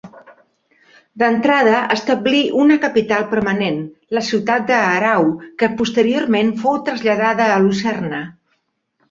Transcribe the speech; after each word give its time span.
D'entrada 1.23 1.81
establí 1.95 2.39
una 2.63 2.77
capital 2.85 3.27
permanent, 3.33 3.77
la 4.19 4.25
ciutat 4.31 4.67
d'Aarau, 4.73 5.29
que 5.61 5.71
posteriorment 5.83 6.51
fou 6.65 6.83
traslladada 6.91 7.53
a 7.59 7.63
Lucerna. 7.69 8.25